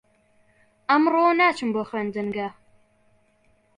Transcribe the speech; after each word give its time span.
ئەمڕۆ 0.89 1.25
ناچم 1.39 1.69
بۆ 1.75 1.81
خوێندنگە. 1.89 2.47